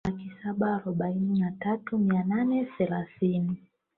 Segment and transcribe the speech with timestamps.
[0.07, 3.57] laki saba arobaini na tatu mia nane thelathini